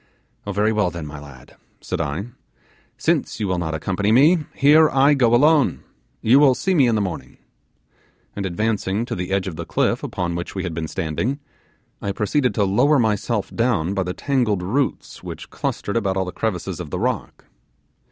'Oh, 0.47 0.51
very 0.51 0.73
well 0.73 0.89
then, 0.89 1.05
my 1.05 1.19
lad,' 1.19 1.57
said 1.79 2.01
I, 2.01 2.25
'since 2.97 3.39
you 3.39 3.47
will 3.47 3.59
not 3.59 3.75
accompany 3.75 4.11
me, 4.11 4.45
here 4.55 4.89
I 4.89 5.13
go 5.13 5.35
alone. 5.35 5.83
You 6.23 6.39
will 6.39 6.55
see 6.55 6.73
me 6.73 6.87
in 6.87 6.95
the 6.95 7.01
morning;' 7.01 7.37
and 8.35 8.43
advancing 8.43 9.05
to 9.05 9.13
the 9.13 9.29
edge 9.31 9.47
of 9.47 9.57
the 9.57 9.63
cliff 9.67 10.01
upon 10.01 10.33
which 10.33 10.55
we 10.55 10.63
had 10.63 10.73
been 10.73 10.87
standing, 10.87 11.39
I 12.01 12.13
proceeded 12.13 12.55
to 12.55 12.63
lower 12.63 12.97
myself 12.97 13.53
down 13.55 13.93
by 13.93 14.01
the 14.01 14.15
tangled 14.15 14.63
roots 14.63 15.21
which 15.21 15.51
clustered 15.51 15.95
about 15.97 16.17
all 16.17 16.25
the 16.25 16.31
crevices 16.31 16.79
of 16.79 16.89
the 16.89 16.97
rock. 16.99 17.45